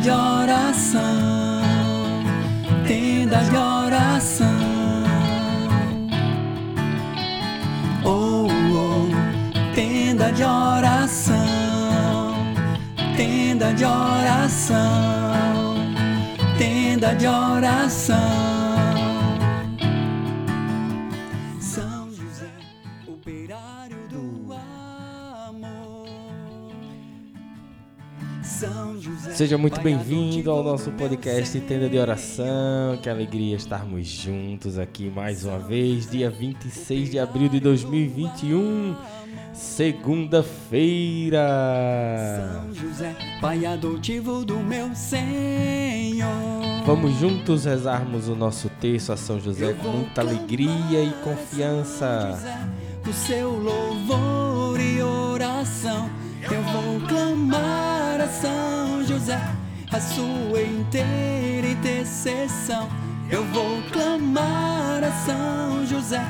de 0.00 0.10
oração, 0.10 1.60
tenda 2.86 3.36
de 3.44 3.56
oração. 3.56 4.46
Oh, 8.02 8.46
oh, 8.72 9.74
tenda 9.74 10.32
de 10.32 10.42
oração, 10.42 12.34
tenda 13.14 13.74
de 13.74 13.84
oração, 13.84 14.78
tenda 16.58 17.14
de 17.14 17.26
oração. 17.26 18.59
Seja 29.32 29.56
muito 29.56 29.80
bem-vindo 29.80 30.50
ao 30.50 30.62
nosso 30.62 30.90
podcast 30.90 31.58
Tenda 31.60 31.88
de 31.88 31.96
Oração. 31.96 32.98
Que 33.02 33.08
alegria 33.08 33.56
estarmos 33.56 34.06
juntos 34.06 34.78
aqui 34.78 35.08
mais 35.08 35.46
uma 35.46 35.58
vez, 35.58 36.10
dia 36.10 36.28
26 36.28 37.10
de 37.10 37.18
abril 37.18 37.48
de 37.48 37.58
2021, 37.58 38.94
segunda-feira. 39.54 41.38
São 42.36 42.74
José, 42.74 43.16
Pai 43.40 43.64
adotivo 43.64 44.44
do 44.44 44.58
meu 44.58 44.94
Senhor. 44.94 46.30
Vamos 46.84 47.14
juntos 47.18 47.64
rezarmos 47.64 48.28
o 48.28 48.36
nosso 48.36 48.68
texto 48.78 49.10
a 49.12 49.16
São 49.16 49.40
José 49.40 49.72
com 49.72 49.88
muita 49.88 50.20
alegria 50.20 51.02
e 51.02 51.14
confiança. 51.24 52.38
O 53.08 53.12
seu 53.12 53.50
louvor 53.50 54.78
e 54.78 55.00
oração, 55.02 56.10
eu 56.42 56.62
vou 56.62 57.00
clamar 57.08 57.89
a 58.20 58.28
São 58.28 59.04
José, 59.04 59.40
a 59.90 59.98
sua 59.98 60.62
inteira 60.62 61.66
intercessão. 61.66 62.88
Eu 63.30 63.42
vou 63.46 63.82
clamar 63.90 65.02
a 65.02 65.10
São 65.24 65.86
José, 65.86 66.22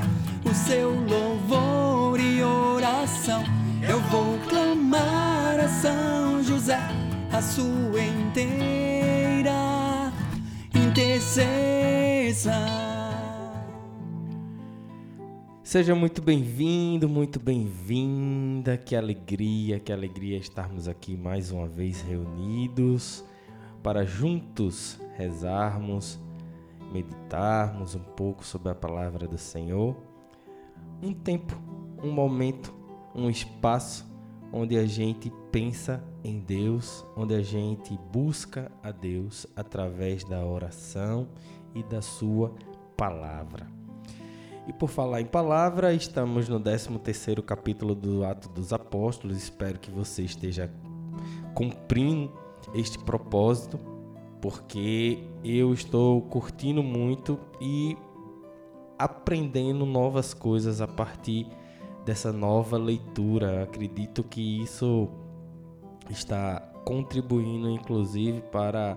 o 0.44 0.54
seu 0.54 0.94
louvor 0.94 2.20
e 2.20 2.40
oração. 2.42 3.42
Eu 3.82 3.98
vou 4.02 4.38
clamar 4.48 5.58
a 5.58 5.68
São 5.68 6.44
José, 6.44 6.78
a 7.32 7.42
sua 7.42 8.00
inteira 8.02 10.12
intercessão. 10.74 12.89
Seja 15.70 15.94
muito 15.94 16.20
bem-vindo, 16.20 17.08
muito 17.08 17.38
bem-vinda. 17.38 18.76
Que 18.76 18.96
alegria, 18.96 19.78
que 19.78 19.92
alegria 19.92 20.36
estarmos 20.36 20.88
aqui 20.88 21.16
mais 21.16 21.52
uma 21.52 21.68
vez 21.68 22.02
reunidos 22.02 23.24
para 23.80 24.04
juntos 24.04 24.98
rezarmos, 25.16 26.18
meditarmos 26.92 27.94
um 27.94 28.02
pouco 28.02 28.44
sobre 28.44 28.72
a 28.72 28.74
palavra 28.74 29.28
do 29.28 29.38
Senhor. 29.38 29.96
Um 31.00 31.12
tempo, 31.12 31.56
um 32.02 32.10
momento, 32.10 32.74
um 33.14 33.30
espaço 33.30 34.04
onde 34.52 34.76
a 34.76 34.84
gente 34.84 35.32
pensa 35.52 36.02
em 36.24 36.40
Deus, 36.40 37.06
onde 37.16 37.32
a 37.32 37.42
gente 37.42 37.96
busca 38.12 38.72
a 38.82 38.90
Deus 38.90 39.46
através 39.54 40.24
da 40.24 40.44
oração 40.44 41.28
e 41.72 41.84
da 41.84 42.02
sua 42.02 42.52
palavra. 42.96 43.79
E 44.66 44.72
por 44.72 44.88
falar 44.88 45.20
em 45.20 45.26
palavra, 45.26 45.92
estamos 45.94 46.48
no 46.48 46.60
13º 46.60 47.42
capítulo 47.42 47.94
do 47.94 48.24
Ato 48.24 48.48
dos 48.50 48.72
Apóstolos. 48.72 49.36
Espero 49.36 49.78
que 49.78 49.90
você 49.90 50.22
esteja 50.22 50.70
cumprindo 51.54 52.32
este 52.74 52.98
propósito, 52.98 53.80
porque 54.40 55.18
eu 55.42 55.72
estou 55.72 56.22
curtindo 56.22 56.82
muito 56.82 57.38
e 57.60 57.96
aprendendo 58.98 59.86
novas 59.86 60.34
coisas 60.34 60.80
a 60.80 60.86
partir 60.86 61.46
dessa 62.04 62.32
nova 62.32 62.76
leitura. 62.76 63.64
Acredito 63.64 64.22
que 64.22 64.62
isso 64.62 65.08
está 66.10 66.60
contribuindo 66.84 67.68
inclusive 67.70 68.40
para 68.52 68.96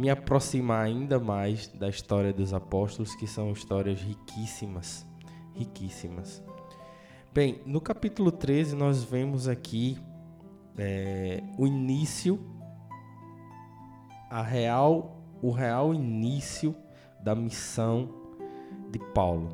me 0.00 0.08
aproximar 0.08 0.86
ainda 0.86 1.20
mais 1.20 1.68
da 1.68 1.86
história 1.86 2.32
dos 2.32 2.54
apóstolos, 2.54 3.14
que 3.14 3.26
são 3.26 3.52
histórias 3.52 4.00
riquíssimas, 4.00 5.06
riquíssimas. 5.52 6.42
Bem, 7.34 7.60
no 7.66 7.82
capítulo 7.82 8.32
13 8.32 8.74
nós 8.74 9.04
vemos 9.04 9.46
aqui 9.46 9.98
é, 10.78 11.42
o 11.58 11.66
início, 11.66 12.40
a 14.30 14.40
real, 14.40 15.22
o 15.42 15.50
real 15.50 15.92
início 15.92 16.74
da 17.22 17.34
missão 17.34 18.08
de 18.90 18.98
Paulo. 19.12 19.50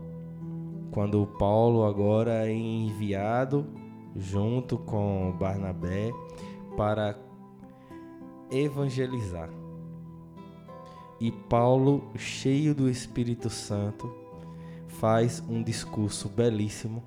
Quando 0.93 1.27
Paulo 1.41 1.84
agora 1.84 2.47
é 2.47 2.53
enviado 2.53 3.67
junto 4.15 4.78
com 4.78 5.37
Barnabé 5.37 6.13
para 6.77 7.19
evangelizar. 8.49 9.51
E 11.19 11.32
Paulo, 11.32 12.10
cheio 12.19 12.75
do 12.75 12.91
Espírito 12.91 13.49
Santo, 13.49 14.12
faz 14.87 15.43
um 15.49 15.62
discurso 15.62 16.28
belíssimo, 16.28 17.03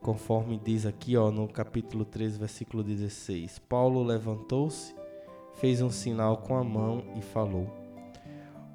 conforme 0.00 0.58
diz 0.58 0.84
aqui 0.84 1.16
ó, 1.16 1.30
no 1.30 1.46
capítulo 1.46 2.04
13, 2.04 2.40
versículo 2.40 2.82
16. 2.82 3.60
Paulo 3.60 4.02
levantou-se, 4.02 4.92
fez 5.54 5.80
um 5.80 5.90
sinal 5.90 6.38
com 6.38 6.56
a 6.56 6.64
mão 6.64 7.04
e 7.16 7.22
falou: 7.22 7.70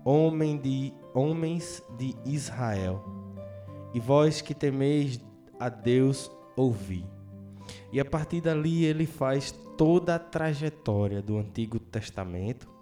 Homem 0.06 0.58
de, 0.58 0.94
Homens 1.14 1.84
de 1.98 2.16
Israel, 2.26 3.04
e 3.94 4.00
vós 4.00 4.40
que 4.40 4.54
temeis 4.54 5.20
a 5.60 5.68
Deus, 5.68 6.32
ouvi. 6.56 7.06
E 7.92 8.00
a 8.00 8.06
partir 8.06 8.40
dali 8.40 8.86
ele 8.86 9.06
faz 9.06 9.52
toda 9.78 10.16
a 10.16 10.20
trajetória 10.20 11.22
do 11.22 11.38
Antigo 11.38 11.80
Testamento 11.80 12.75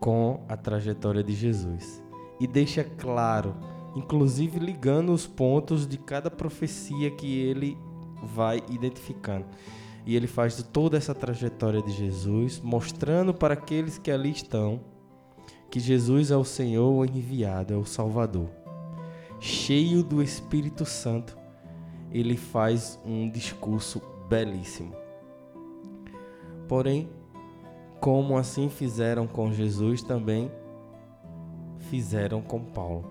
com 0.00 0.44
a 0.48 0.56
trajetória 0.56 1.22
de 1.22 1.34
Jesus 1.34 2.02
e 2.40 2.46
deixa 2.46 2.82
claro, 2.82 3.54
inclusive 3.94 4.58
ligando 4.58 5.12
os 5.12 5.26
pontos 5.26 5.86
de 5.86 5.98
cada 5.98 6.30
profecia 6.30 7.10
que 7.10 7.38
ele 7.38 7.76
vai 8.22 8.62
identificando. 8.70 9.46
E 10.06 10.16
ele 10.16 10.26
faz 10.26 10.62
toda 10.72 10.96
essa 10.96 11.14
trajetória 11.14 11.82
de 11.82 11.92
Jesus, 11.92 12.58
mostrando 12.60 13.34
para 13.34 13.52
aqueles 13.52 13.98
que 13.98 14.10
ali 14.10 14.30
estão 14.30 14.80
que 15.70 15.78
Jesus 15.78 16.32
é 16.32 16.36
o 16.36 16.44
Senhor 16.44 16.90
o 16.90 17.04
enviado, 17.04 17.72
é 17.72 17.76
o 17.76 17.84
Salvador. 17.84 18.48
Cheio 19.38 20.02
do 20.02 20.20
Espírito 20.20 20.84
Santo, 20.84 21.38
ele 22.10 22.36
faz 22.36 22.98
um 23.04 23.30
discurso 23.30 24.02
belíssimo. 24.28 24.92
Porém, 26.66 27.08
como 28.00 28.38
assim 28.38 28.70
fizeram 28.70 29.26
com 29.26 29.52
Jesus, 29.52 30.02
também 30.02 30.50
fizeram 31.78 32.40
com 32.40 32.64
Paulo. 32.64 33.04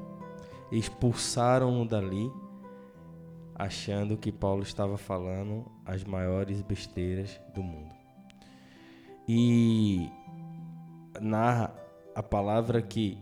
Expulsaram-no 0.71 1.85
dali, 1.85 2.31
achando 3.53 4.17
que 4.17 4.31
Paulo 4.31 4.63
estava 4.63 4.97
falando 4.97 5.65
as 5.85 6.03
maiores 6.03 6.61
besteiras 6.61 7.39
do 7.53 7.61
mundo. 7.61 7.93
E 9.27 10.09
narra 11.21 11.73
a 12.15 12.23
palavra 12.23 12.81
que, 12.81 13.19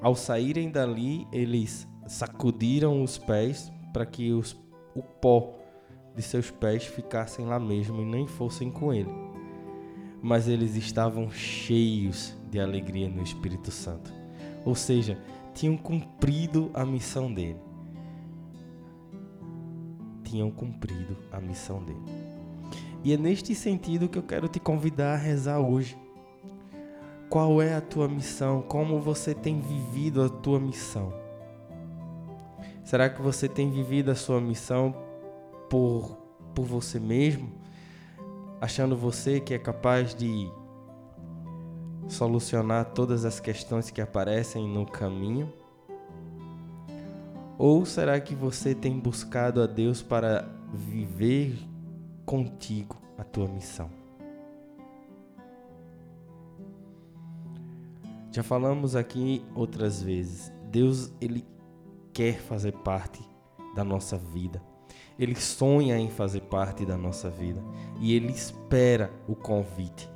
ao 0.00 0.14
saírem 0.14 0.70
dali, 0.70 1.26
eles 1.30 1.86
sacudiram 2.06 3.02
os 3.02 3.18
pés 3.18 3.70
para 3.92 4.06
que 4.06 4.32
os, 4.32 4.56
o 4.94 5.02
pó 5.02 5.54
de 6.14 6.22
seus 6.22 6.50
pés 6.50 6.86
ficassem 6.86 7.44
lá 7.44 7.60
mesmo 7.60 8.00
e 8.00 8.04
nem 8.04 8.26
fossem 8.26 8.70
com 8.70 8.94
ele 8.94 9.25
mas 10.22 10.48
eles 10.48 10.76
estavam 10.76 11.30
cheios 11.30 12.36
de 12.50 12.58
alegria 12.60 13.08
no 13.08 13.22
Espírito 13.22 13.70
Santo. 13.70 14.12
Ou 14.64 14.74
seja, 14.74 15.18
tinham 15.54 15.76
cumprido 15.76 16.70
a 16.74 16.84
missão 16.84 17.32
dele. 17.32 17.60
Tinham 20.24 20.50
cumprido 20.50 21.16
a 21.30 21.40
missão 21.40 21.82
dele. 21.82 22.02
E 23.04 23.12
é 23.12 23.16
neste 23.16 23.54
sentido 23.54 24.08
que 24.08 24.18
eu 24.18 24.22
quero 24.22 24.48
te 24.48 24.58
convidar 24.58 25.14
a 25.14 25.16
rezar 25.16 25.60
hoje. 25.60 25.96
Qual 27.30 27.62
é 27.62 27.74
a 27.74 27.80
tua 27.80 28.08
missão? 28.08 28.62
Como 28.62 29.00
você 29.00 29.34
tem 29.34 29.60
vivido 29.60 30.22
a 30.22 30.28
tua 30.28 30.58
missão? 30.58 31.12
Será 32.84 33.08
que 33.08 33.20
você 33.20 33.48
tem 33.48 33.70
vivido 33.70 34.10
a 34.10 34.14
sua 34.14 34.40
missão 34.40 34.94
por, 35.68 36.16
por 36.54 36.64
você 36.64 37.00
mesmo? 37.00 37.52
Achando 38.60 38.96
você 38.96 39.40
que 39.40 39.54
é 39.54 39.58
capaz 39.58 40.14
de 40.14 40.50
solucionar 42.08 42.86
todas 42.86 43.24
as 43.24 43.40
questões 43.40 43.90
que 43.90 44.00
aparecem 44.00 44.68
no 44.68 44.86
caminho? 44.86 45.52
Ou 47.58 47.84
será 47.86 48.20
que 48.20 48.34
você 48.34 48.74
tem 48.74 48.98
buscado 48.98 49.62
a 49.62 49.66
Deus 49.66 50.02
para 50.02 50.48
viver 50.72 51.56
contigo 52.26 52.96
a 53.16 53.24
tua 53.24 53.48
missão. 53.48 53.88
Já 58.30 58.42
falamos 58.42 58.94
aqui 58.94 59.42
outras 59.54 60.02
vezes. 60.02 60.52
Deus, 60.70 61.10
ele 61.20 61.46
quer 62.12 62.38
fazer 62.38 62.72
parte 62.72 63.22
da 63.74 63.82
nossa 63.82 64.18
vida. 64.18 64.60
Ele 65.18 65.34
sonha 65.34 65.98
em 65.98 66.10
fazer 66.10 66.42
parte 66.42 66.84
da 66.84 66.96
nossa 66.96 67.30
vida 67.30 67.62
e 67.98 68.14
ele 68.14 68.30
espera 68.30 69.10
o 69.26 69.34
convite, 69.34 70.08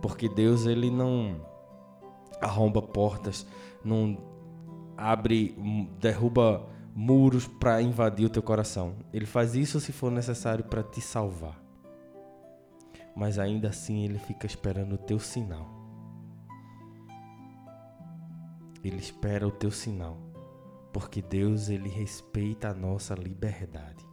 porque 0.00 0.28
Deus 0.28 0.66
ele 0.66 0.90
não 0.90 1.40
arromba 2.40 2.80
portas, 2.80 3.46
não 3.84 4.18
abre, 4.96 5.54
derruba 6.00 6.66
muros 6.94 7.46
para 7.46 7.82
invadir 7.82 8.26
o 8.26 8.30
teu 8.30 8.42
coração. 8.42 8.94
Ele 9.12 9.26
faz 9.26 9.54
isso 9.54 9.78
se 9.78 9.92
for 9.92 10.10
necessário 10.10 10.64
para 10.64 10.82
te 10.82 11.00
salvar. 11.00 11.62
Mas 13.14 13.38
ainda 13.38 13.68
assim 13.68 14.04
ele 14.04 14.18
fica 14.18 14.46
esperando 14.46 14.94
o 14.94 14.98
teu 14.98 15.18
sinal. 15.18 15.68
Ele 18.82 18.98
espera 18.98 19.46
o 19.46 19.50
teu 19.50 19.70
sinal, 19.70 20.16
porque 20.92 21.20
Deus 21.20 21.68
ele 21.68 21.88
respeita 21.88 22.68
a 22.68 22.74
nossa 22.74 23.14
liberdade. 23.14 24.05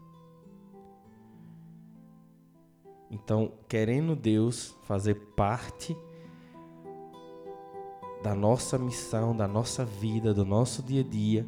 Então, 3.14 3.52
querendo 3.70 4.16
Deus 4.16 4.76
fazer 4.86 5.14
parte 5.36 5.96
da 8.24 8.34
nossa 8.34 8.76
missão, 8.80 9.38
da 9.38 9.48
nossa 9.48 9.86
vida, 9.86 10.34
do 10.34 10.44
nosso 10.44 10.82
dia 10.82 11.02
a 11.02 11.04
dia, 11.04 11.46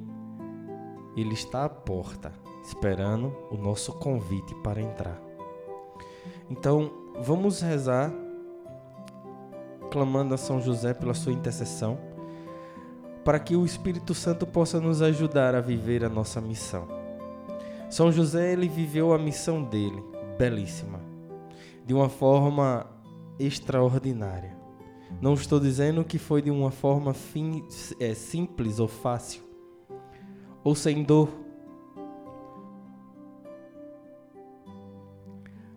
Ele 1.18 1.34
está 1.34 1.66
à 1.66 1.70
porta, 1.70 2.32
esperando 2.64 3.36
o 3.50 3.58
nosso 3.58 3.94
convite 3.94 4.54
para 4.62 4.80
entrar. 4.80 5.20
Então, 6.52 6.92
vamos 7.20 7.62
rezar, 7.62 8.14
clamando 9.90 10.36
a 10.36 10.38
São 10.38 10.62
José 10.62 10.94
pela 10.94 11.16
sua 11.16 11.34
intercessão, 11.34 11.98
para 13.24 13.40
que 13.40 13.56
o 13.56 13.66
Espírito 13.66 14.14
Santo 14.14 14.46
possa 14.46 14.80
nos 14.80 15.02
ajudar 15.02 15.56
a 15.56 15.62
viver 15.62 16.06
a 16.06 16.10
nossa 16.10 16.40
missão. 16.40 16.88
São 17.90 18.12
José, 18.12 18.54
ele 18.54 18.70
viveu 18.70 19.14
a 19.14 19.18
missão 19.18 19.64
dele, 19.64 20.04
belíssima 20.38 21.15
de 21.86 21.94
uma 21.94 22.10
forma 22.10 22.88
extraordinária. 23.38 24.58
Não 25.22 25.34
estou 25.36 25.60
dizendo 25.60 26.04
que 26.04 26.18
foi 26.18 26.42
de 26.42 26.50
uma 26.50 26.72
forma 26.72 27.14
fim, 27.14 27.64
é, 28.00 28.14
simples 28.14 28.80
ou 28.80 28.88
fácil, 28.88 29.44
ou 30.64 30.74
sem 30.74 31.04
dor, 31.04 31.30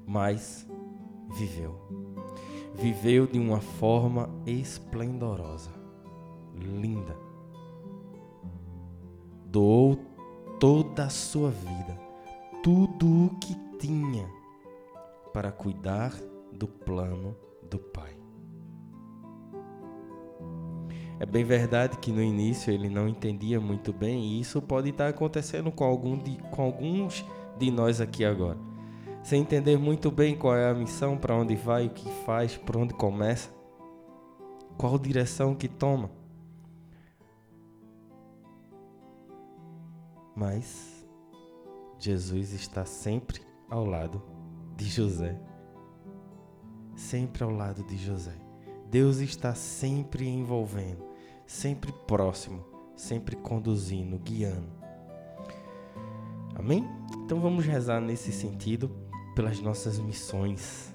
mas 0.06 0.66
viveu. 1.36 1.76
Viveu 2.74 3.26
de 3.26 3.38
uma 3.38 3.60
forma 3.60 4.30
esplendorosa, 4.46 5.70
linda. 6.54 7.16
Doou 9.46 9.98
toda 10.58 11.04
a 11.04 11.10
sua 11.10 11.50
vida, 11.50 11.98
tudo 12.62 13.26
o 13.26 13.30
que 13.40 13.54
tinha 13.78 14.37
para 15.38 15.52
cuidar 15.52 16.12
do 16.52 16.66
plano 16.66 17.36
do 17.70 17.78
Pai. 17.78 18.18
É 21.20 21.24
bem 21.24 21.44
verdade 21.44 21.96
que 21.98 22.10
no 22.10 22.20
início 22.20 22.72
ele 22.72 22.88
não 22.88 23.06
entendia 23.06 23.60
muito 23.60 23.92
bem, 23.92 24.20
e 24.20 24.40
isso 24.40 24.60
pode 24.60 24.90
estar 24.90 25.06
acontecendo 25.06 25.70
com, 25.70 25.84
algum 25.84 26.18
de, 26.18 26.38
com 26.50 26.60
alguns 26.62 27.24
de 27.56 27.70
nós 27.70 28.00
aqui 28.00 28.24
agora. 28.24 28.58
Sem 29.22 29.42
entender 29.42 29.78
muito 29.78 30.10
bem 30.10 30.36
qual 30.36 30.56
é 30.56 30.68
a 30.68 30.74
missão, 30.74 31.16
para 31.16 31.36
onde 31.36 31.54
vai, 31.54 31.86
o 31.86 31.90
que 31.90 32.10
faz, 32.24 32.56
por 32.56 32.76
onde 32.76 32.92
começa, 32.92 33.48
qual 34.76 34.98
direção 34.98 35.54
que 35.54 35.68
toma. 35.68 36.10
Mas 40.34 41.08
Jesus 41.96 42.52
está 42.52 42.84
sempre 42.84 43.40
ao 43.70 43.84
lado 43.84 44.37
de 44.78 44.88
José. 44.88 45.36
Sempre 46.94 47.42
ao 47.42 47.50
lado 47.50 47.82
de 47.82 47.96
José. 47.96 48.34
Deus 48.88 49.18
está 49.18 49.54
sempre 49.54 50.26
envolvendo, 50.26 51.04
sempre 51.46 51.92
próximo, 52.06 52.64
sempre 52.96 53.36
conduzindo, 53.36 54.18
guiando. 54.18 54.72
Amém? 56.54 56.88
Então 57.24 57.40
vamos 57.40 57.66
rezar 57.66 58.00
nesse 58.00 58.32
sentido 58.32 58.88
pelas 59.34 59.60
nossas 59.60 59.98
missões 59.98 60.94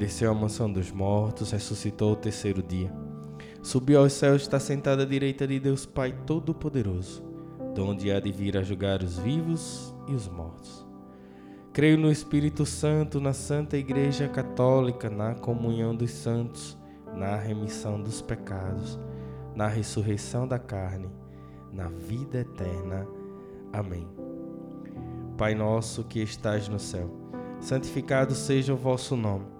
desceu 0.00 0.30
à 0.30 0.34
mansão 0.34 0.72
dos 0.72 0.90
mortos, 0.90 1.50
ressuscitou 1.50 2.14
o 2.14 2.16
terceiro 2.16 2.62
dia. 2.62 2.90
Subiu 3.62 4.00
aos 4.00 4.14
céus, 4.14 4.40
está 4.40 4.58
sentado 4.58 5.02
à 5.02 5.04
direita 5.04 5.46
de 5.46 5.60
Deus 5.60 5.84
Pai 5.84 6.10
Todo-Poderoso, 6.26 7.22
donde 7.74 8.10
há 8.10 8.18
de 8.18 8.32
vir 8.32 8.56
a 8.56 8.62
julgar 8.62 9.02
os 9.02 9.18
vivos 9.18 9.94
e 10.08 10.14
os 10.14 10.26
mortos. 10.26 10.86
Creio 11.74 11.98
no 11.98 12.10
Espírito 12.10 12.64
Santo, 12.64 13.20
na 13.20 13.34
Santa 13.34 13.76
Igreja 13.76 14.26
Católica, 14.26 15.10
na 15.10 15.34
comunhão 15.34 15.94
dos 15.94 16.12
santos, 16.12 16.78
na 17.14 17.36
remissão 17.36 18.00
dos 18.00 18.22
pecados, 18.22 18.98
na 19.54 19.66
ressurreição 19.66 20.48
da 20.48 20.58
carne, 20.58 21.10
na 21.70 21.88
vida 21.88 22.38
eterna. 22.38 23.06
Amém. 23.70 24.08
Pai 25.36 25.54
nosso 25.54 26.04
que 26.04 26.20
estás 26.22 26.68
no 26.68 26.78
céu, 26.78 27.10
santificado 27.60 28.34
seja 28.34 28.72
o 28.72 28.78
vosso 28.78 29.14
nome. 29.14 29.59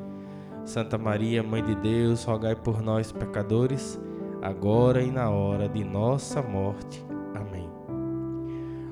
Santa 0.65 0.97
Maria, 0.97 1.41
Mãe 1.41 1.63
de 1.63 1.75
Deus, 1.75 2.23
rogai 2.23 2.55
por 2.55 2.81
nós, 2.81 3.11
pecadores, 3.11 3.99
agora 4.41 5.01
e 5.01 5.11
na 5.11 5.29
hora 5.29 5.67
de 5.67 5.83
nossa 5.83 6.41
morte. 6.41 7.03
Amém. 7.33 7.69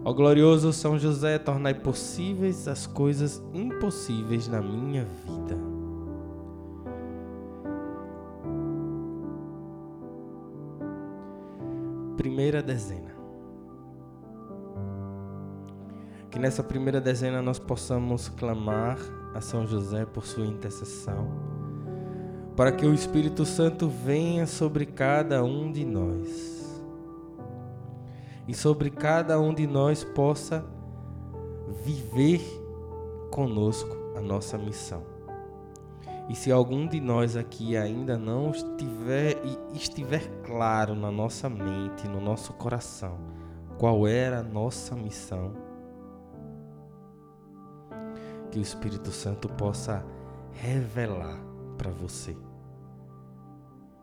Ó 0.03 0.11
glorioso 0.11 0.73
São 0.73 0.97
José, 0.97 1.37
tornai 1.37 1.73
possíveis 1.73 2.67
as 2.67 2.87
coisas 2.87 3.41
impossíveis 3.53 4.47
na 4.47 4.61
minha 4.61 5.05
vida. 5.05 5.57
Primeira 12.17 12.61
dezena. 12.61 13.09
Que 16.31 16.39
nessa 16.39 16.63
primeira 16.63 16.99
dezena 16.99 17.41
nós 17.41 17.57
possamos 17.57 18.27
clamar 18.27 18.97
a 19.33 19.41
São 19.41 19.65
José 19.65 20.05
por 20.05 20.25
sua 20.25 20.45
intercessão 20.45 21.48
para 22.55 22.71
que 22.71 22.85
o 22.85 22.93
Espírito 22.93 23.45
Santo 23.45 23.87
venha 23.87 24.45
sobre 24.45 24.85
cada 24.85 25.43
um 25.43 25.71
de 25.71 25.85
nós. 25.85 26.57
e 28.49 28.53
sobre 28.55 28.89
cada 28.89 29.39
um 29.39 29.53
de 29.53 29.67
nós 29.67 30.03
possa 30.03 30.65
viver 31.85 32.41
conosco 33.29 33.95
a 34.17 34.21
nossa 34.21 34.57
missão. 34.57 35.03
E 36.27 36.33
se 36.35 36.51
algum 36.51 36.87
de 36.87 36.99
nós 36.99 37.37
aqui 37.37 37.77
ainda 37.77 38.17
não 38.17 38.49
estiver 38.49 39.39
estiver 39.71 40.27
claro 40.43 40.95
na 40.95 41.11
nossa 41.11 41.47
mente, 41.47 42.07
no 42.07 42.19
nosso 42.19 42.53
coração, 42.53 43.19
qual 43.77 44.07
era 44.07 44.39
a 44.39 44.43
nossa 44.43 44.95
missão, 44.95 45.53
que 48.49 48.57
o 48.57 48.61
Espírito 48.63 49.11
Santo 49.11 49.47
possa 49.47 50.03
revelar 50.53 51.48
para 51.79 51.91
você 51.91 52.35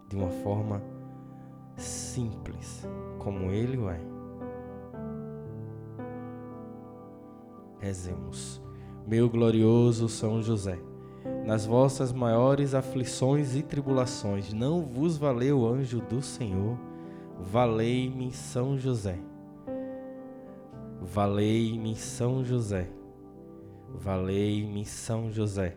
de 0.09 0.16
uma 0.16 0.30
forma 0.30 0.83
simples, 1.76 2.88
como 3.18 3.50
ele 3.50 3.78
é. 3.85 4.00
Rezemos. 7.78 8.62
Meu 9.06 9.28
glorioso 9.28 10.09
São 10.09 10.42
José, 10.42 10.78
nas 11.45 11.66
vossas 11.66 12.12
maiores 12.12 12.75
aflições 12.75 13.54
e 13.54 13.62
tribulações, 13.62 14.52
não 14.52 14.80
vos 14.80 15.18
valeu 15.18 15.61
o 15.61 15.68
anjo 15.68 16.00
do 16.00 16.23
Senhor? 16.23 16.78
Valei-me 17.38 18.33
São 18.33 18.78
José. 18.78 19.18
Valei-me 21.02 21.95
São 21.95 22.42
José. 22.42 22.90
Valei-me 23.95 24.85
São 24.85 25.30
José. 25.30 25.76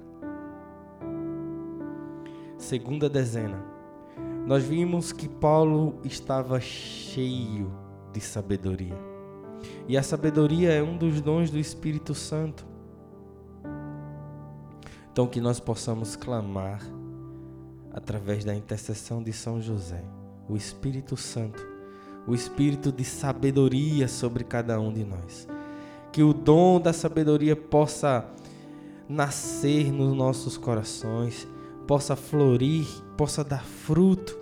Segunda 2.71 3.09
dezena. 3.09 3.61
Nós 4.47 4.63
vimos 4.63 5.11
que 5.11 5.27
Paulo 5.27 5.99
estava 6.05 6.57
cheio 6.61 7.69
de 8.13 8.21
sabedoria. 8.21 8.97
E 9.89 9.97
a 9.97 10.01
sabedoria 10.01 10.71
é 10.71 10.81
um 10.81 10.95
dos 10.95 11.19
dons 11.19 11.51
do 11.51 11.59
Espírito 11.59 12.15
Santo. 12.15 12.65
Então, 15.11 15.27
que 15.27 15.41
nós 15.41 15.59
possamos 15.59 16.15
clamar 16.15 16.81
através 17.91 18.45
da 18.45 18.55
intercessão 18.55 19.21
de 19.21 19.33
São 19.33 19.59
José, 19.61 20.05
o 20.47 20.55
Espírito 20.55 21.17
Santo, 21.17 21.61
o 22.25 22.33
Espírito 22.33 22.89
de 22.89 23.03
sabedoria 23.03 24.07
sobre 24.07 24.45
cada 24.45 24.79
um 24.79 24.93
de 24.93 25.03
nós. 25.03 25.45
Que 26.09 26.23
o 26.23 26.33
dom 26.33 26.79
da 26.79 26.93
sabedoria 26.93 27.53
possa 27.53 28.25
nascer 29.09 29.91
nos 29.91 30.15
nossos 30.15 30.57
corações, 30.57 31.45
possa 31.87 32.15
florir, 32.15 32.87
possa 33.17 33.43
dar 33.43 33.63
fruto 33.63 34.37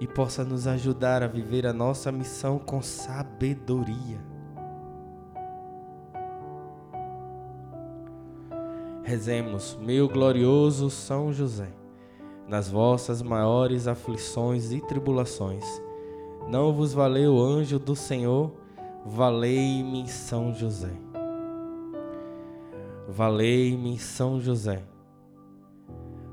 e 0.00 0.06
possa 0.06 0.44
nos 0.44 0.66
ajudar 0.66 1.22
a 1.22 1.26
viver 1.26 1.66
a 1.66 1.72
nossa 1.72 2.12
missão 2.12 2.58
com 2.58 2.80
sabedoria. 2.80 4.20
Rezemos, 9.02 9.78
meu 9.80 10.06
glorioso 10.06 10.90
São 10.90 11.32
José, 11.32 11.72
nas 12.46 12.68
vossas 12.68 13.22
maiores 13.22 13.88
aflições 13.88 14.70
e 14.70 14.80
tribulações. 14.82 15.64
Não 16.48 16.72
vos 16.72 16.92
valeu 16.92 17.34
o 17.34 17.42
anjo 17.42 17.78
do 17.78 17.96
Senhor? 17.96 18.52
Valei-me 19.04 20.06
São 20.06 20.52
José. 20.52 20.92
Valei-me 23.08 23.98
São 23.98 24.38
José. 24.38 24.82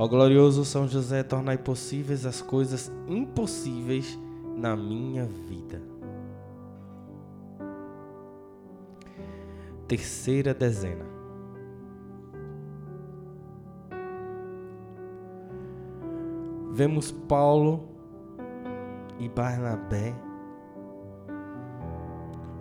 Ó 0.00 0.06
glorioso 0.06 0.64
São 0.64 0.86
José, 0.86 1.24
tornai 1.24 1.58
possíveis 1.58 2.24
as 2.24 2.40
coisas 2.40 2.88
impossíveis 3.08 4.16
na 4.56 4.76
minha 4.76 5.24
vida. 5.24 5.82
Terceira 9.88 10.54
dezena. 10.54 11.04
Vemos 16.70 17.10
Paulo 17.10 17.88
e 19.18 19.28
Barnabé 19.28 20.14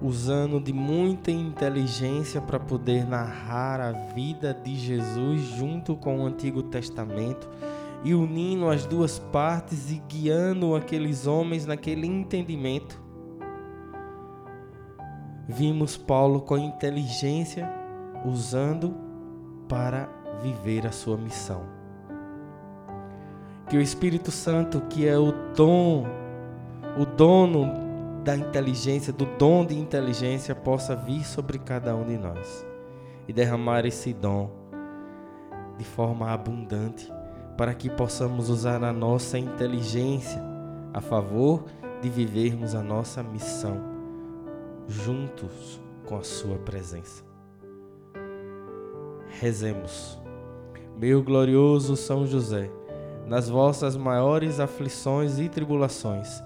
usando 0.08 0.62
de 0.62 0.72
muita 0.72 1.30
inteligência 1.30 2.40
para 2.40 2.58
poder 2.58 3.06
narrar 3.06 3.82
a 3.82 3.92
vida 3.92 4.54
de 4.54 4.74
Jesus 4.76 5.42
junto 5.42 5.98
com 5.98 6.20
o 6.20 6.26
Antigo 6.26 6.64
Testamento 6.64 7.50
e 8.06 8.14
unindo 8.14 8.70
as 8.70 8.86
duas 8.86 9.20
partes 9.20 9.92
e 9.92 10.02
guiando 10.08 10.76
aqueles 10.76 11.28
homens 11.28 11.66
naquele 11.66 12.08
entendimento. 12.08 13.02
Vimos 15.46 15.98
Paulo 15.98 16.42
com 16.42 16.58
inteligência 16.58 17.70
usando 18.26 18.96
para 19.68 20.10
viver 20.42 20.88
a 20.88 20.92
sua 20.92 21.18
missão. 21.18 21.64
Que 23.70 23.76
o 23.76 23.82
Espírito 23.82 24.32
Santo, 24.32 24.80
que 24.90 25.06
é 25.06 25.18
o 25.18 25.34
dom, 25.54 26.06
o 26.98 27.06
dono 27.06 27.87
da 28.28 28.36
inteligência, 28.36 29.14
do 29.14 29.26
dom 29.38 29.66
de 29.66 29.80
inteligência, 29.80 30.54
possa 30.54 30.94
vir 30.98 31.26
sobre 31.26 31.58
cada 31.58 31.96
um 31.96 32.06
de 32.06 32.18
nós 32.18 32.68
e 33.26 33.32
derramar 33.32 33.86
esse 33.86 34.12
dom 34.14 34.52
de 35.78 35.86
forma 35.86 36.30
abundante, 36.30 37.10
para 37.58 37.74
que 37.74 37.90
possamos 37.90 38.50
usar 38.50 38.84
a 38.84 38.92
nossa 38.92 39.40
inteligência 39.40 40.44
a 40.94 41.00
favor 41.00 41.64
de 42.02 42.10
vivermos 42.10 42.76
a 42.76 42.84
nossa 42.84 43.24
missão 43.24 43.82
juntos 44.90 45.82
com 46.06 46.18
a 46.18 46.22
Sua 46.22 46.58
presença. 46.58 47.24
Rezemos. 49.40 50.22
Meu 51.00 51.24
glorioso 51.24 51.96
São 51.96 52.28
José 52.28 52.70
nas 53.26 53.48
vossas 53.48 53.96
maiores 53.96 54.60
aflições 54.60 55.40
e 55.40 55.48
tribulações. 55.48 56.46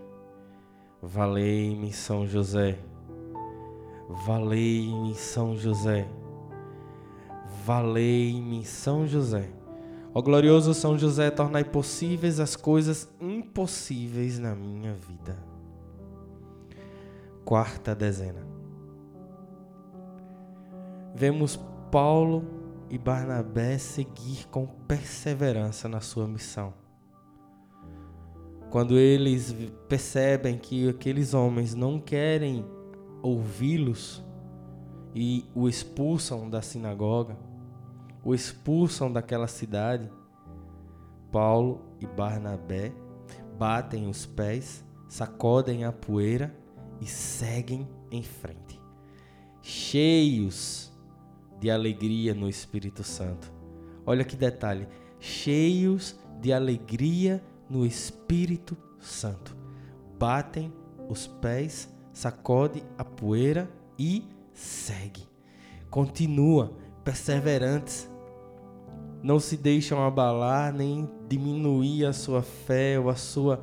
Valei-me, 1.01 1.91
São 1.91 2.27
José. 2.27 2.77
Valei-me, 4.07 5.15
São 5.15 5.55
José. 5.55 6.07
Valei-me, 7.65 8.63
São 8.63 9.07
José. 9.07 9.49
Ó 10.13 10.21
glorioso 10.21 10.73
São 10.75 10.99
José, 10.99 11.31
tornai 11.31 11.63
possíveis 11.63 12.39
as 12.39 12.55
coisas 12.55 13.09
impossíveis 13.19 14.37
na 14.37 14.53
minha 14.53 14.93
vida. 14.93 15.35
Quarta 17.43 17.95
dezena. 17.95 18.45
Vemos 21.15 21.59
Paulo 21.89 22.45
e 22.91 22.97
Barnabé 22.97 23.77
seguir 23.79 24.47
com 24.49 24.67
perseverança 24.87 25.89
na 25.89 25.99
sua 25.99 26.27
missão. 26.27 26.73
Quando 28.71 28.97
eles 28.97 29.53
percebem 29.89 30.57
que 30.57 30.87
aqueles 30.87 31.33
homens 31.33 31.75
não 31.75 31.99
querem 31.99 32.65
ouvi-los 33.21 34.23
e 35.13 35.43
o 35.53 35.67
expulsam 35.67 36.49
da 36.49 36.61
sinagoga, 36.61 37.37
o 38.23 38.33
expulsam 38.33 39.11
daquela 39.11 39.47
cidade, 39.47 40.09
Paulo 41.29 41.81
e 41.99 42.07
Barnabé 42.07 42.93
batem 43.59 44.07
os 44.07 44.25
pés, 44.25 44.85
sacodem 45.09 45.83
a 45.83 45.91
poeira 45.91 46.55
e 47.01 47.05
seguem 47.05 47.85
em 48.09 48.23
frente, 48.23 48.79
cheios 49.61 50.93
de 51.59 51.69
alegria 51.69 52.33
no 52.33 52.47
Espírito 52.47 53.03
Santo. 53.03 53.51
Olha 54.05 54.23
que 54.23 54.37
detalhe, 54.37 54.87
cheios 55.19 56.17
de 56.39 56.53
alegria 56.53 57.43
no 57.71 57.85
Espírito 57.85 58.77
Santo. 58.99 59.55
Batem 60.19 60.71
os 61.09 61.25
pés, 61.25 61.89
sacode 62.11 62.83
a 62.97 63.05
poeira 63.05 63.71
e 63.97 64.27
segue. 64.53 65.23
Continua, 65.89 66.73
perseverantes. 67.03 68.09
Não 69.23 69.39
se 69.39 69.55
deixam 69.55 70.03
abalar 70.05 70.73
nem 70.73 71.09
diminuir 71.29 72.05
a 72.05 72.13
sua 72.13 72.41
fé 72.41 72.99
ou 72.99 73.09
a 73.09 73.15
sua, 73.15 73.61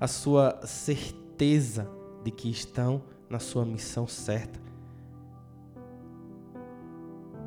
a 0.00 0.08
sua 0.08 0.60
certeza 0.66 1.88
de 2.24 2.30
que 2.30 2.50
estão 2.50 3.02
na 3.30 3.38
sua 3.38 3.64
missão 3.64 4.08
certa. 4.08 4.58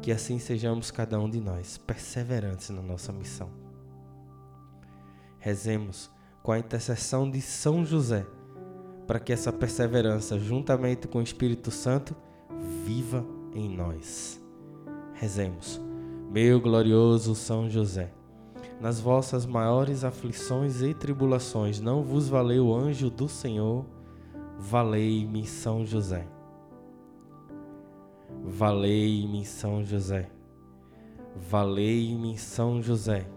Que 0.01 0.11
assim 0.11 0.39
sejamos 0.39 0.89
cada 0.89 1.19
um 1.19 1.29
de 1.29 1.41
nós, 1.41 1.77
perseverantes 1.77 2.69
na 2.69 2.81
nossa 2.81 3.11
missão. 3.11 3.66
Rezemos 5.47 6.11
com 6.43 6.51
a 6.51 6.59
intercessão 6.59 7.31
de 7.31 7.39
São 7.39 7.85
José, 7.85 8.27
para 9.07 9.17
que 9.17 9.31
essa 9.31 9.49
perseverança, 9.49 10.37
juntamente 10.37 11.07
com 11.07 11.19
o 11.19 11.23
Espírito 11.23 11.71
Santo, 11.71 12.13
viva 12.83 13.25
em 13.53 13.69
nós. 13.69 14.43
Rezemos, 15.13 15.79
meu 16.29 16.59
glorioso 16.59 17.33
São 17.33 17.69
José, 17.69 18.11
nas 18.81 18.99
vossas 18.99 19.45
maiores 19.45 20.03
aflições 20.03 20.81
e 20.81 20.93
tribulações, 20.93 21.79
não 21.79 22.03
vos 22.03 22.27
valeu 22.27 22.67
o 22.67 22.75
anjo 22.75 23.09
do 23.09 23.29
Senhor, 23.29 23.85
valei-me 24.59 25.45
São 25.47 25.85
José. 25.85 26.27
Valei-me 28.43 29.45
São 29.45 29.81
José. 29.81 30.29
Valei-me 31.49 32.37
São 32.37 32.81
José. 32.81 33.36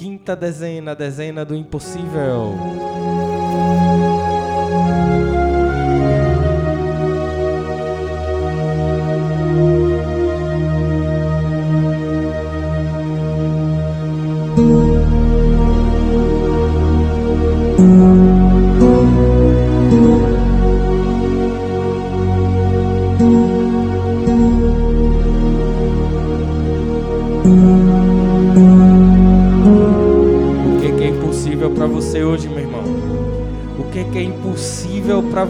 Quinta 0.00 0.34
dezena, 0.34 0.94
dezena 0.94 1.44
do 1.44 1.54
impossível. 1.54 2.54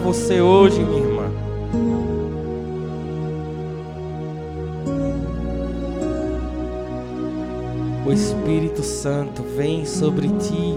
Você 0.01 0.41
hoje, 0.41 0.83
minha 0.83 0.99
irmã. 0.99 1.31
O 8.05 8.11
Espírito 8.11 8.81
Santo 8.81 9.43
vem 9.55 9.85
sobre 9.85 10.27
ti 10.27 10.73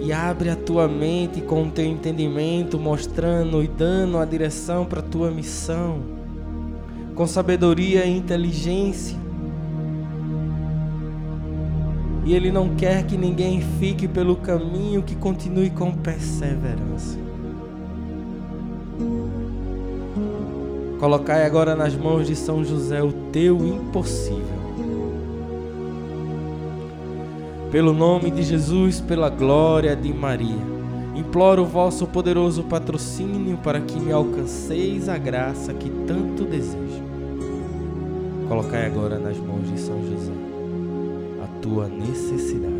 e 0.00 0.12
abre 0.12 0.50
a 0.50 0.56
tua 0.56 0.88
mente 0.88 1.40
com 1.40 1.62
o 1.62 1.70
teu 1.70 1.84
entendimento, 1.84 2.78
mostrando 2.78 3.62
e 3.62 3.68
dando 3.68 4.18
a 4.18 4.24
direção 4.24 4.84
para 4.84 5.00
a 5.00 5.04
tua 5.04 5.30
missão, 5.30 6.00
com 7.14 7.26
sabedoria 7.26 8.04
e 8.04 8.16
inteligência. 8.16 9.16
E 12.24 12.34
Ele 12.34 12.50
não 12.50 12.74
quer 12.74 13.04
que 13.06 13.16
ninguém 13.16 13.60
fique 13.78 14.08
pelo 14.08 14.36
caminho, 14.36 15.02
que 15.02 15.14
continue 15.14 15.70
com 15.70 15.92
perseverança. 15.92 17.29
Colocai 21.00 21.46
agora 21.46 21.74
nas 21.74 21.96
mãos 21.96 22.26
de 22.26 22.36
São 22.36 22.62
José 22.62 23.02
o 23.02 23.10
teu 23.32 23.56
impossível. 23.64 24.60
Pelo 27.72 27.94
nome 27.94 28.30
de 28.30 28.42
Jesus, 28.42 29.00
pela 29.00 29.30
glória 29.30 29.96
de 29.96 30.12
Maria, 30.12 30.62
imploro 31.16 31.62
o 31.62 31.66
vosso 31.66 32.06
poderoso 32.06 32.64
patrocínio 32.64 33.56
para 33.56 33.80
que 33.80 33.98
me 33.98 34.12
alcanceis 34.12 35.08
a 35.08 35.16
graça 35.16 35.72
que 35.72 35.88
tanto 36.06 36.44
desejo. 36.44 37.02
Colocai 38.46 38.84
agora 38.84 39.18
nas 39.18 39.38
mãos 39.38 39.72
de 39.72 39.80
São 39.80 40.04
José 40.06 40.32
a 41.42 41.62
tua 41.62 41.88
necessidade. 41.88 42.79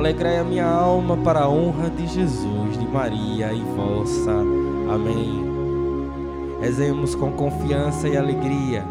Alegrai 0.00 0.38
a 0.38 0.44
minha 0.44 0.64
alma 0.64 1.14
para 1.14 1.40
a 1.40 1.48
honra 1.50 1.90
de 1.90 2.06
Jesus, 2.06 2.78
de 2.78 2.86
Maria 2.86 3.52
e 3.52 3.60
vossa. 3.60 4.30
Amém. 4.90 5.44
Rezemos 6.58 7.14
com 7.14 7.30
confiança 7.32 8.08
e 8.08 8.16
alegria, 8.16 8.82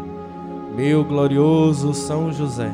meu 0.76 1.02
glorioso 1.04 1.92
São 1.94 2.32
José, 2.32 2.70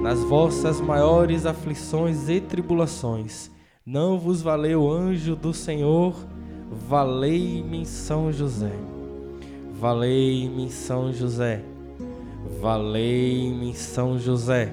nas 0.00 0.24
vossas 0.24 0.80
maiores 0.80 1.44
aflições 1.44 2.30
e 2.30 2.40
tribulações. 2.40 3.50
Não 3.84 4.18
vos 4.18 4.40
valeu 4.40 4.90
anjo 4.90 5.36
do 5.36 5.52
Senhor, 5.52 6.14
valei-me 6.88 7.84
São 7.84 8.32
José. 8.32 8.72
Valei-me 9.78 10.70
São 10.70 11.12
José. 11.12 11.62
Valei-me 12.62 13.74
São 13.74 14.18
José. 14.18 14.72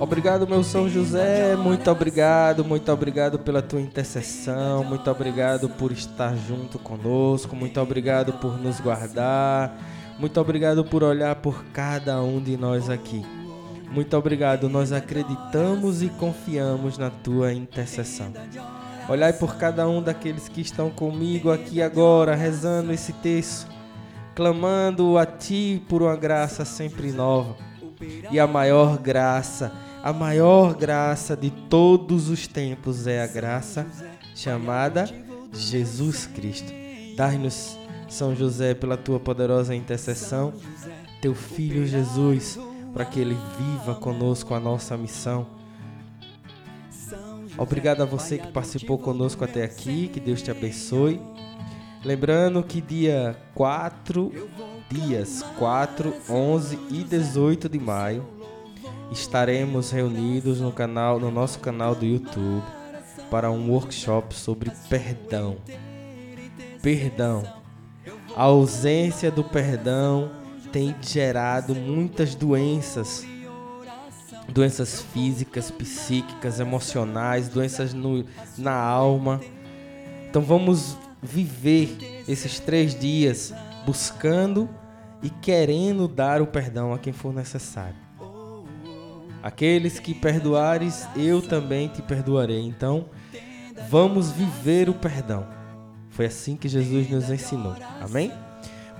Obrigado, 0.00 0.48
meu 0.48 0.64
São 0.64 0.88
José. 0.88 1.54
Muito 1.56 1.90
obrigado, 1.90 2.64
muito 2.64 2.90
obrigado 2.90 3.38
pela 3.38 3.60
tua 3.60 3.82
intercessão. 3.82 4.82
Muito 4.82 5.10
obrigado 5.10 5.68
por 5.68 5.92
estar 5.92 6.34
junto 6.34 6.78
conosco. 6.78 7.54
Muito 7.54 7.78
obrigado 7.78 8.32
por 8.32 8.58
nos 8.58 8.80
guardar. 8.80 9.76
Muito 10.18 10.40
obrigado 10.40 10.82
por 10.86 11.04
olhar 11.04 11.36
por 11.36 11.66
cada 11.66 12.22
um 12.22 12.40
de 12.42 12.56
nós 12.56 12.88
aqui. 12.88 13.22
Muito 13.92 14.16
obrigado. 14.16 14.70
Nós 14.70 14.90
acreditamos 14.90 16.02
e 16.02 16.08
confiamos 16.08 16.96
na 16.96 17.10
tua 17.10 17.52
intercessão. 17.52 18.32
Olhai 19.06 19.34
por 19.34 19.56
cada 19.56 19.86
um 19.86 20.02
daqueles 20.02 20.48
que 20.48 20.62
estão 20.62 20.88
comigo 20.88 21.52
aqui 21.52 21.82
agora, 21.82 22.34
rezando 22.34 22.90
esse 22.90 23.12
texto, 23.12 23.70
clamando 24.34 25.18
a 25.18 25.26
ti 25.26 25.82
por 25.90 26.00
uma 26.00 26.16
graça 26.16 26.64
sempre 26.64 27.12
nova. 27.12 27.54
E 28.30 28.40
a 28.40 28.46
maior 28.46 28.96
graça 28.96 29.89
a 30.02 30.12
maior 30.12 30.74
graça 30.74 31.36
de 31.36 31.50
todos 31.50 32.28
os 32.28 32.46
tempos 32.46 33.06
é 33.06 33.22
a 33.22 33.26
graça 33.26 33.86
chamada 34.34 35.08
Jesus 35.52 36.26
Cristo. 36.26 36.72
Dai-nos, 37.16 37.78
São 38.08 38.34
José, 38.34 38.72
pela 38.74 38.96
tua 38.96 39.20
poderosa 39.20 39.74
intercessão, 39.74 40.54
teu 41.20 41.34
filho 41.34 41.86
Jesus, 41.86 42.58
para 42.94 43.04
que 43.04 43.20
ele 43.20 43.36
viva 43.58 43.94
conosco 43.94 44.54
a 44.54 44.60
nossa 44.60 44.96
missão. 44.96 45.46
Obrigado 47.58 48.02
a 48.02 48.06
você 48.06 48.38
que 48.38 48.48
participou 48.48 48.96
conosco 48.96 49.44
até 49.44 49.64
aqui, 49.64 50.08
que 50.08 50.18
Deus 50.18 50.40
te 50.40 50.50
abençoe. 50.50 51.20
Lembrando 52.02 52.62
que 52.62 52.80
dia 52.80 53.36
4, 53.54 54.32
dias 54.88 55.44
4, 55.58 56.14
11 56.30 56.78
e 56.90 57.04
18 57.04 57.68
de 57.68 57.78
maio, 57.78 58.39
estaremos 59.10 59.90
reunidos 59.90 60.60
no 60.60 60.72
canal, 60.72 61.18
no 61.18 61.30
nosso 61.30 61.58
canal 61.58 61.94
do 61.94 62.04
YouTube 62.04 62.62
para 63.30 63.50
um 63.50 63.70
workshop 63.70 64.34
sobre 64.34 64.70
perdão. 64.88 65.56
Perdão. 66.82 67.42
A 68.36 68.42
ausência 68.44 69.30
do 69.30 69.44
perdão 69.44 70.30
tem 70.72 70.94
gerado 71.00 71.74
muitas 71.74 72.34
doenças, 72.34 73.24
doenças 74.48 75.00
físicas, 75.00 75.70
psíquicas, 75.70 76.60
emocionais, 76.60 77.48
doenças 77.48 77.92
no, 77.92 78.24
na 78.56 78.74
alma. 78.74 79.40
Então 80.28 80.42
vamos 80.42 80.96
viver 81.22 82.22
esses 82.28 82.58
três 82.58 82.98
dias 82.98 83.52
buscando 83.84 84.68
e 85.22 85.28
querendo 85.28 86.08
dar 86.08 86.40
o 86.40 86.46
perdão 86.46 86.92
a 86.92 86.98
quem 86.98 87.12
for 87.12 87.32
necessário. 87.32 88.09
Aqueles 89.42 89.98
que 89.98 90.14
perdoares, 90.14 91.08
eu 91.16 91.40
também 91.40 91.88
te 91.88 92.02
perdoarei. 92.02 92.60
Então, 92.60 93.06
vamos 93.88 94.30
viver 94.30 94.88
o 94.88 94.94
perdão. 94.94 95.46
Foi 96.10 96.26
assim 96.26 96.56
que 96.56 96.68
Jesus 96.68 97.08
nos 97.08 97.30
ensinou. 97.30 97.74
Amém? 98.00 98.30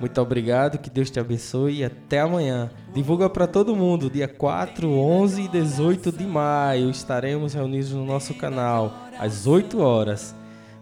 Muito 0.01 0.19
obrigado, 0.19 0.79
que 0.79 0.89
Deus 0.89 1.11
te 1.11 1.21
abençoe 1.21 1.81
e 1.81 1.85
até 1.85 2.21
amanhã. 2.21 2.71
Divulga 2.95 3.29
para 3.29 3.47
todo 3.47 3.77
mundo, 3.77 4.09
dia 4.09 4.27
4, 4.27 4.91
11 4.91 5.43
e 5.43 5.49
18 5.49 6.11
de 6.11 6.25
maio. 6.25 6.89
Estaremos 6.89 7.53
reunidos 7.53 7.93
no 7.93 8.07
nosso 8.07 8.33
canal 8.33 8.95
às 9.19 9.47
8 9.47 9.79
horas. 9.79 10.35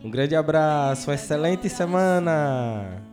Um 0.04 0.10
grande 0.10 0.36
abraço, 0.36 1.10
uma 1.10 1.14
excelente 1.16 1.68
semana. 1.68 3.07